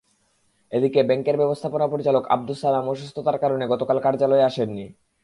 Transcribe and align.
এদিকে 0.71 0.99
ব্যাংকের 1.03 1.35
ব্যবস্থাপনা 1.37 1.85
পরিচালক 1.87 2.23
আবদুস 2.27 2.57
সালাম 2.61 2.85
অসুস্থতার 2.87 3.37
কারণে 3.37 3.65
গতকাল 3.67 3.97
কার্যালয়ে 3.99 4.43
আসেননি। 4.43 4.85